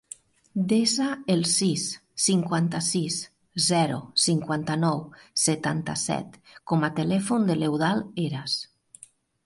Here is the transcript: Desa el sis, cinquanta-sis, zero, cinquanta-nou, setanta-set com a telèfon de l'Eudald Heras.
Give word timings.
Desa 0.69 1.09
el 1.33 1.43
sis, 1.49 1.83
cinquanta-sis, 2.29 3.19
zero, 3.67 4.01
cinquanta-nou, 4.25 5.07
setanta-set 5.45 6.43
com 6.73 6.85
a 6.91 6.95
telèfon 7.03 7.51
de 7.53 7.63
l'Eudald 7.63 8.23
Heras. 8.27 8.63